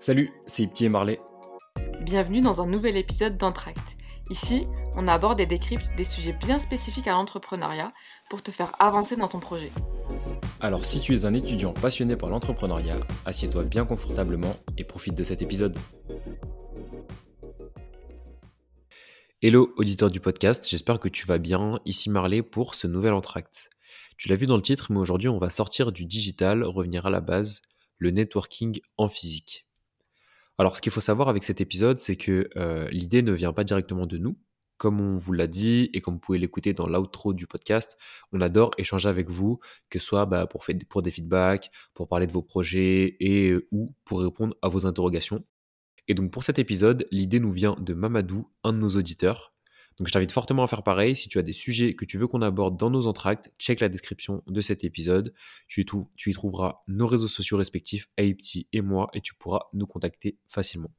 [0.00, 1.18] Salut, c'est Ipti et Marley.
[2.02, 3.80] Bienvenue dans un nouvel épisode d'Entract.
[4.30, 7.92] Ici, on aborde et décrypte des sujets bien spécifiques à l'entrepreneuriat
[8.30, 9.72] pour te faire avancer dans ton projet.
[10.60, 15.24] Alors si tu es un étudiant passionné par l'entrepreneuriat, assieds-toi bien confortablement et profite de
[15.24, 15.76] cet épisode.
[19.42, 21.80] Hello auditeur du podcast, j'espère que tu vas bien.
[21.84, 23.68] Ici Marley pour ce nouvel Entract.
[24.16, 27.10] Tu l'as vu dans le titre, mais aujourd'hui on va sortir du digital, revenir à
[27.10, 27.62] la base,
[27.98, 29.67] le networking en physique.
[30.58, 33.62] Alors, ce qu'il faut savoir avec cet épisode, c'est que euh, l'idée ne vient pas
[33.64, 34.36] directement de nous.
[34.76, 37.96] Comme on vous l'a dit et comme vous pouvez l'écouter dans l'outro du podcast,
[38.32, 39.58] on adore échanger avec vous,
[39.90, 43.94] que ce soit bah, pour, des feedbacks, pour parler de vos projets et euh, ou
[44.04, 45.44] pour répondre à vos interrogations.
[46.08, 49.52] Et donc pour cet épisode, l'idée nous vient de Mamadou, un de nos auditeurs,
[49.98, 51.16] donc je t'invite fortement à faire pareil.
[51.16, 53.88] Si tu as des sujets que tu veux qu'on aborde dans nos entractes, check la
[53.88, 55.34] description de cet épisode.
[55.66, 60.38] Tu y, trouveras nos réseaux sociaux respectifs, Aipti et moi, et tu pourras nous contacter
[60.46, 60.92] facilement.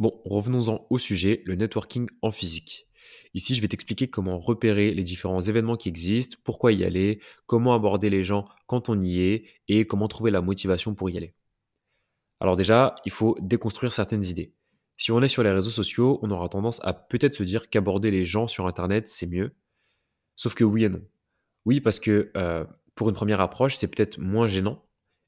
[0.00, 2.88] Bon, revenons-en au sujet, le networking en physique.
[3.34, 7.74] Ici, je vais t'expliquer comment repérer les différents événements qui existent, pourquoi y aller, comment
[7.74, 11.34] aborder les gens quand on y est et comment trouver la motivation pour y aller.
[12.40, 14.54] Alors déjà, il faut déconstruire certaines idées.
[14.96, 18.10] Si on est sur les réseaux sociaux, on aura tendance à peut-être se dire qu'aborder
[18.10, 19.54] les gens sur Internet, c'est mieux.
[20.36, 21.02] Sauf que oui et non.
[21.64, 24.84] Oui, parce que euh, pour une première approche, c'est peut-être moins gênant.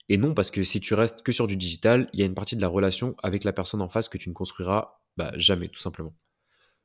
[0.09, 2.35] Et non, parce que si tu restes que sur du digital, il y a une
[2.35, 5.69] partie de la relation avec la personne en face que tu ne construiras bah, jamais,
[5.69, 6.15] tout simplement.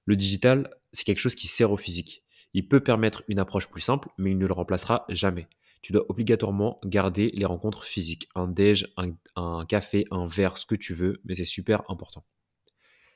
[0.05, 2.23] Le digital, c'est quelque chose qui sert au physique.
[2.53, 5.47] Il peut permettre une approche plus simple, mais il ne le remplacera jamais.
[5.81, 8.29] Tu dois obligatoirement garder les rencontres physiques.
[8.35, 12.25] Un déj, un, un café, un verre, ce que tu veux, mais c'est super important.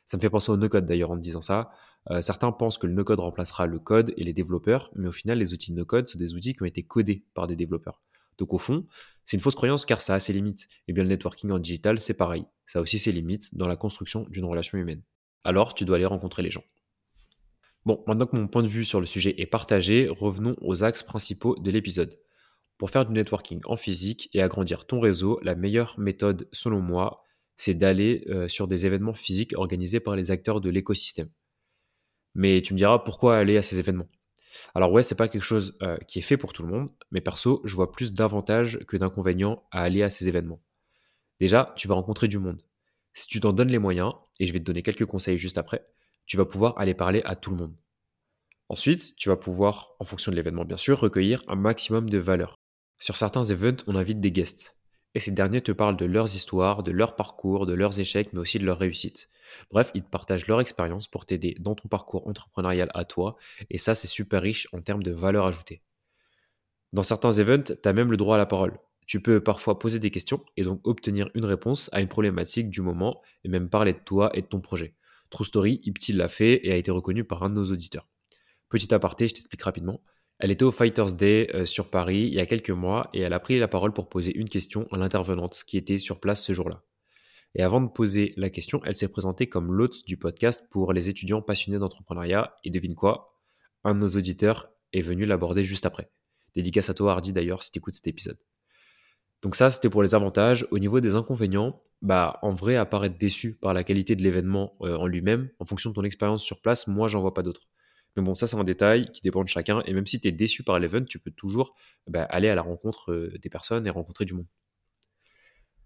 [0.06, 1.72] Ça me fait penser au no-code d'ailleurs en disant ça.
[2.12, 5.40] Euh, certains pensent que le no-code remplacera le code et les développeurs, mais au final,
[5.40, 8.02] les outils no-code sont des outils qui ont été codés par des développeurs.
[8.38, 8.86] Donc au fond,
[9.26, 10.68] c'est une fausse croyance car ça a ses limites.
[10.88, 12.45] Et bien le networking en digital, c'est pareil.
[12.68, 15.02] Ça a aussi ses limites dans la construction d'une relation humaine.
[15.44, 16.64] Alors, tu dois aller rencontrer les gens.
[17.86, 21.04] Bon, maintenant que mon point de vue sur le sujet est partagé, revenons aux axes
[21.04, 22.17] principaux de l'épisode.
[22.77, 27.23] Pour faire du networking en physique et agrandir ton réseau, la meilleure méthode, selon moi,
[27.58, 31.30] c'est d'aller euh, sur des événements physiques organisés par les acteurs de l'écosystème.
[32.36, 34.09] Mais tu me diras pourquoi aller à ces événements?
[34.75, 37.21] Alors ouais, c'est pas quelque chose euh, qui est fait pour tout le monde, mais
[37.21, 40.61] perso, je vois plus d'avantages que d'inconvénients à aller à ces événements.
[41.39, 42.61] Déjà, tu vas rencontrer du monde.
[43.14, 45.85] Si tu t'en donnes les moyens, et je vais te donner quelques conseils juste après,
[46.25, 47.75] tu vas pouvoir aller parler à tout le monde.
[48.70, 52.55] Ensuite, tu vas pouvoir, en fonction de l'événement bien sûr, recueillir un maximum de valeur.
[52.99, 54.75] Sur certains events, on invite des guests
[55.16, 58.40] et ces derniers te parlent de leurs histoires, de leur parcours, de leurs échecs, mais
[58.40, 59.30] aussi de leurs réussites.
[59.72, 63.36] Bref, ils te partagent leur expérience pour t'aider dans ton parcours entrepreneurial à toi,
[63.70, 65.82] et ça c'est super riche en termes de valeur ajoutée.
[66.92, 68.78] Dans certains events, tu as même le droit à la parole.
[69.06, 72.82] Tu peux parfois poser des questions et donc obtenir une réponse à une problématique du
[72.82, 74.95] moment et même parler de toi et de ton projet.
[75.30, 78.08] True Story, Iptil l'a fait et a été reconnu par un de nos auditeurs.
[78.70, 80.02] Petit aparté, je t'explique rapidement.
[80.43, 83.31] Elle était au Fighters Day euh, sur Paris il y a quelques mois et elle
[83.31, 86.52] a pris la parole pour poser une question à l'intervenante qui était sur place ce
[86.52, 86.83] jour-là.
[87.55, 91.08] Et avant de poser la question, elle s'est présentée comme l'hôte du podcast pour les
[91.08, 92.58] étudiants passionnés d'entrepreneuriat.
[92.65, 93.39] Et devine quoi?
[93.86, 96.11] Un de nos auditeurs est venu l'aborder juste après.
[96.55, 98.37] Dédicace à toi Hardy d'ailleurs si tu écoutes cet épisode.
[99.43, 100.67] Donc ça, c'était pour les avantages.
[100.71, 104.98] Au niveau des inconvénients, bah en vrai, apparaître déçu par la qualité de l'événement euh,
[104.98, 107.70] en lui-même, en fonction de ton expérience sur place, moi j'en vois pas d'autres.
[108.16, 109.82] Mais bon, ça, c'est un détail qui dépend de chacun.
[109.86, 111.70] Et même si tu es déçu par l'event, tu peux toujours
[112.08, 114.48] bah, aller à la rencontre euh, des personnes et rencontrer du monde.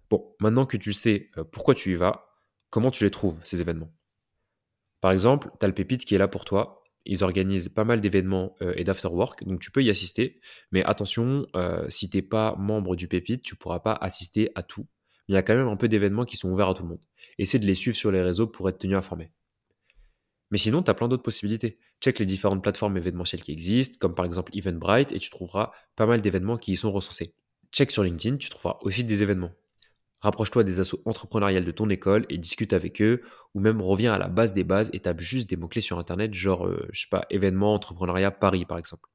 [0.09, 2.29] Bon, maintenant que tu sais euh, pourquoi tu y vas,
[2.69, 3.93] comment tu les trouves, ces événements?
[4.99, 6.83] Par exemple, tu as le Pépite qui est là pour toi.
[7.05, 10.41] Ils organisent pas mal d'événements euh, et d'afterwork, donc tu peux y assister.
[10.71, 11.45] Mais attention,
[11.87, 14.85] si tu n'es pas membre du Pépite, tu ne pourras pas assister à tout.
[15.27, 16.89] Mais il y a quand même un peu d'événements qui sont ouverts à tout le
[16.89, 17.05] monde.
[17.37, 19.31] Essaie de les suivre sur les réseaux pour être tenu informé.
[20.51, 21.77] Mais sinon, tu as plein d'autres possibilités.
[22.01, 26.05] Check les différentes plateformes événementielles qui existent, comme par exemple Eventbrite, et tu trouveras pas
[26.05, 27.33] mal d'événements qui y sont recensés.
[27.71, 29.51] Check sur LinkedIn, tu trouveras aussi des événements.
[30.21, 33.21] Rapproche-toi des assos entrepreneuriales de ton école et discute avec eux,
[33.53, 36.33] ou même reviens à la base des bases et tape juste des mots-clés sur Internet,
[36.33, 39.09] genre, euh, je sais pas, événement, entrepreneuriat, Paris par exemple.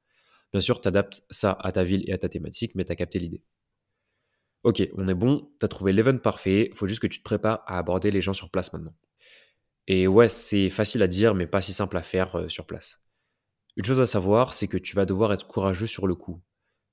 [0.53, 2.95] Bien sûr, tu adaptes ça à ta ville et à ta thématique, mais tu as
[2.95, 3.41] capté l'idée.
[4.63, 7.63] Ok, on est bon, tu as trouvé l'event parfait, faut juste que tu te prépares
[7.67, 8.93] à aborder les gens sur place maintenant.
[9.87, 12.99] Et ouais, c'est facile à dire, mais pas si simple à faire euh, sur place.
[13.75, 16.41] Une chose à savoir, c'est que tu vas devoir être courageux sur le coup.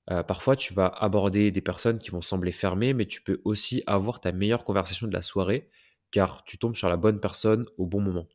[0.09, 3.83] Euh, parfois, tu vas aborder des personnes qui vont sembler fermées, mais tu peux aussi
[3.87, 5.69] avoir ta meilleure conversation de la soirée,
[6.09, 8.27] car tu tombes sur la bonne personne au bon moment.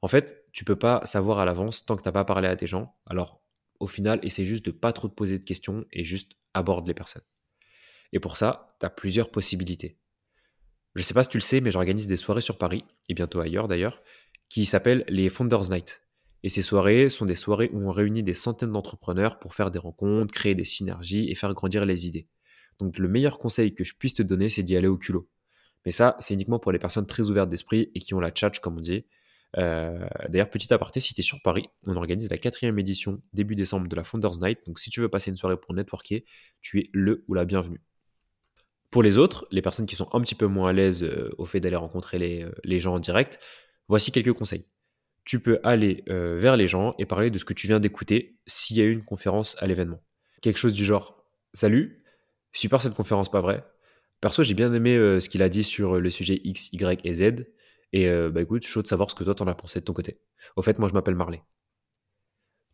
[0.00, 2.54] En fait, tu peux pas savoir à l'avance tant que tu n'as pas parlé à
[2.54, 2.96] des gens.
[3.06, 3.42] Alors,
[3.80, 6.94] au final, essaie juste de pas trop te poser de questions et juste aborde les
[6.94, 7.22] personnes.
[8.12, 9.98] Et pour ça, tu as plusieurs possibilités.
[10.94, 13.40] Je sais pas si tu le sais, mais j'organise des soirées sur Paris, et bientôt
[13.40, 14.02] ailleurs d'ailleurs,
[14.48, 16.02] qui s'appellent les Founders Night.
[16.42, 19.78] Et ces soirées sont des soirées où on réunit des centaines d'entrepreneurs pour faire des
[19.78, 22.28] rencontres, créer des synergies et faire grandir les idées.
[22.78, 25.28] Donc le meilleur conseil que je puisse te donner, c'est d'y aller au culot.
[25.84, 28.60] Mais ça, c'est uniquement pour les personnes très ouvertes d'esprit et qui ont la tchatch,
[28.60, 29.04] comme on dit.
[29.56, 33.56] Euh, D'ailleurs, petit aparté, si tu es sur Paris, on organise la quatrième édition début
[33.56, 34.60] décembre de la Founders Night.
[34.66, 36.24] Donc si tu veux passer une soirée pour networker,
[36.60, 37.80] tu es le ou la bienvenue.
[38.90, 41.44] Pour les autres, les personnes qui sont un petit peu moins à l'aise euh, au
[41.44, 43.38] fait d'aller rencontrer les, euh, les gens en direct,
[43.88, 44.64] voici quelques conseils
[45.24, 48.38] tu peux aller euh, vers les gens et parler de ce que tu viens d'écouter
[48.46, 50.02] s'il y a eu une conférence à l'événement.
[50.40, 52.02] Quelque chose du genre Salut,
[52.52, 53.62] super cette conférence, pas vrai
[54.22, 57.44] Perso, j'ai bien aimé ce qu'il a dit sur le sujet X, Y et Z.
[57.92, 60.18] Et bah écoute, chaud de savoir ce que toi t'en as pensé de ton côté.
[60.56, 61.42] Au fait, moi je m'appelle Marley.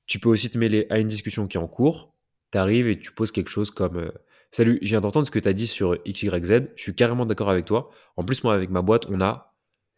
[0.07, 2.15] Tu peux aussi te mêler à une discussion qui est en cours.
[2.53, 4.13] T'arrives et tu poses quelque chose comme
[4.57, 6.71] Salut, je viens d'entendre ce que tu as dit sur X, Y, Z.
[6.77, 7.91] Je suis carrément d'accord avec toi.
[8.17, 9.53] En plus, moi, avec ma boîte, on a.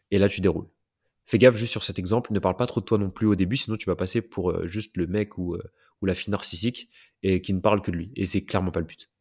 [0.09, 0.65] Et là, tu déroules.
[1.27, 3.35] Fais gaffe juste sur cet exemple, ne parle pas trop de toi non plus au
[3.35, 5.61] début, sinon tu vas passer pour euh, juste le mec ou, euh,
[6.01, 6.89] ou la fille narcissique
[7.21, 8.11] et qui ne parle que de lui.
[8.15, 9.11] Et c'est clairement pas le but.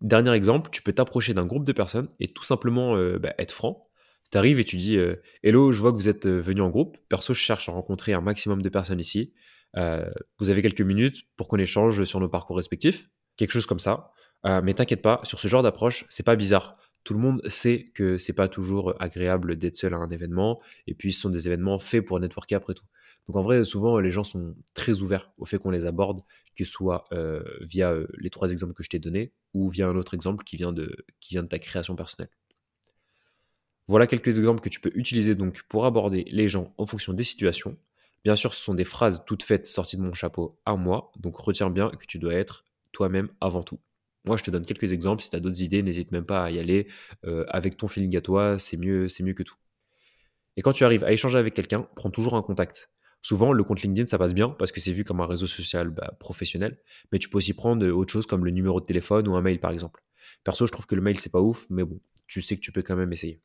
[0.00, 3.50] Dernier exemple, tu peux t'approcher d'un groupe de personnes et tout simplement euh, bah, être
[3.50, 3.82] franc.
[4.30, 4.96] Tu et tu dis
[5.42, 6.98] Hello, je vois que vous êtes venu en groupe.
[7.08, 9.34] Perso, je cherche à rencontrer un maximum de personnes ici.
[9.74, 13.10] vous avez quelques minutes pour qu'on échange sur nos parcours respectifs.
[13.36, 14.12] Quelque chose comme ça.
[14.62, 16.76] Mais t'inquiète pas, sur ce genre d'approche, c'est pas bizarre
[17.06, 20.94] tout le monde sait que c'est pas toujours agréable d'être seul à un événement, et
[20.94, 22.84] puis ce sont des événements faits pour networker après tout.
[23.28, 26.22] Donc en vrai, souvent les gens sont très ouverts au fait qu'on les aborde,
[26.56, 29.86] que ce soit euh, via euh, les trois exemples que je t'ai donnés, ou via
[29.86, 32.30] un autre exemple qui vient de, qui vient de ta création personnelle.
[33.86, 37.22] Voilà quelques exemples que tu peux utiliser donc pour aborder les gens en fonction des
[37.22, 37.78] situations.
[38.24, 41.36] Bien sûr, ce sont des phrases toutes faites sorties de mon chapeau à moi, donc
[41.36, 43.78] retiens bien que tu dois être toi-même avant tout.
[44.26, 45.22] Moi, je te donne quelques exemples.
[45.22, 46.88] Si tu as d'autres idées, n'hésite même pas à y aller.
[47.24, 49.56] Euh, avec ton feeling à toi, c'est mieux, c'est mieux que tout.
[50.56, 52.90] Et quand tu arrives à échanger avec quelqu'un, prends toujours un contact.
[53.22, 55.90] Souvent, le compte LinkedIn, ça passe bien parce que c'est vu comme un réseau social
[55.90, 56.78] bah, professionnel.
[57.12, 59.60] Mais tu peux aussi prendre autre chose comme le numéro de téléphone ou un mail,
[59.60, 60.02] par exemple.
[60.44, 62.72] Perso, je trouve que le mail, c'est pas ouf, mais bon, tu sais que tu
[62.72, 63.40] peux quand même essayer.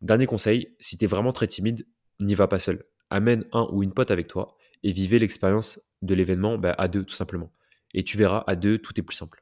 [0.00, 1.86] Dernier conseil, si tu es vraiment très timide,
[2.20, 2.84] n'y va pas seul.
[3.10, 7.04] Amène un ou une pote avec toi et vivez l'expérience de l'événement bah, à deux,
[7.04, 7.52] tout simplement.
[7.94, 9.41] Et tu verras, à deux, tout est plus simple.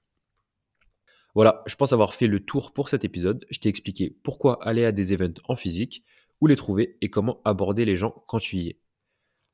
[1.34, 3.46] Voilà, je pense avoir fait le tour pour cet épisode.
[3.50, 6.04] Je t'ai expliqué pourquoi aller à des events en physique,
[6.40, 8.78] où les trouver et comment aborder les gens quand tu y es.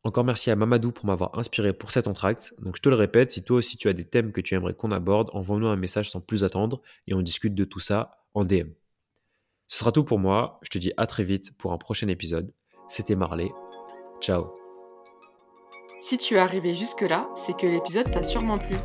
[0.05, 2.55] Encore merci à Mamadou pour m'avoir inspiré pour cet entracte.
[2.61, 4.75] Donc je te le répète, si toi aussi tu as des thèmes que tu aimerais
[4.75, 8.45] qu'on aborde, envoie-nous un message sans plus attendre et on discute de tout ça en
[8.45, 8.69] DM.
[9.67, 10.61] Ce sera tout pour moi.
[10.63, 12.55] Je te dis à très vite pour un prochain épisode.
[12.89, 13.51] C'était Marley.
[14.21, 14.55] Ciao.
[16.03, 18.77] Si tu es arrivé jusque-là, c'est que l'épisode t'a sûrement plu.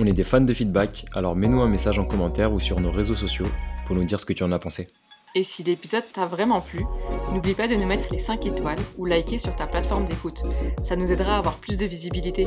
[0.00, 2.92] On est des fans de feedback, alors mets-nous un message en commentaire ou sur nos
[2.92, 3.48] réseaux sociaux
[3.84, 4.88] pour nous dire ce que tu en as pensé.
[5.34, 6.84] Et si l'épisode t'a vraiment plu,
[7.32, 10.40] n'oublie pas de nous mettre les 5 étoiles ou liker sur ta plateforme d'écoute.
[10.84, 12.46] Ça nous aidera à avoir plus de visibilité.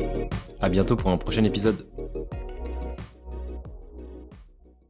[0.60, 1.86] A bientôt pour un prochain épisode.